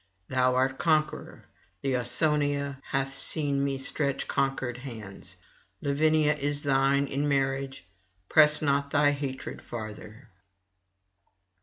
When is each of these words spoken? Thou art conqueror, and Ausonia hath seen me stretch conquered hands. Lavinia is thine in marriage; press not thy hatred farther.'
Thou 0.29 0.55
art 0.55 0.79
conqueror, 0.79 1.45
and 1.83 1.93
Ausonia 1.93 2.81
hath 2.85 3.13
seen 3.15 3.63
me 3.63 3.77
stretch 3.77 4.27
conquered 4.27 4.77
hands. 4.77 5.35
Lavinia 5.79 6.33
is 6.33 6.63
thine 6.63 7.05
in 7.05 7.29
marriage; 7.29 7.85
press 8.27 8.63
not 8.63 8.89
thy 8.89 9.11
hatred 9.11 9.61
farther.' 9.61 10.27